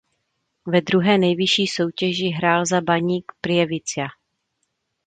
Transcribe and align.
Ve 0.67 0.81
druhé 0.81 1.17
nejvyšší 1.17 1.67
soutěži 1.67 2.27
hrál 2.29 2.65
za 2.65 2.81
Baník 2.81 3.31
Prievidza. 3.41 4.05